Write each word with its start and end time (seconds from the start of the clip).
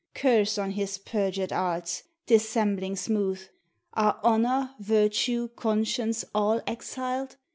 Curse 0.15 0.57
on 0.57 0.71
his 0.71 0.97
perjured 0.97 1.53
arts! 1.53 2.01
dissembling 2.25 2.95
smooth.! 2.95 3.39
Arc 3.93 4.19
honor, 4.23 4.73
virtue, 4.79 5.49
conscience, 5.49 6.25
all 6.33 6.59
exiled? 6.65 7.37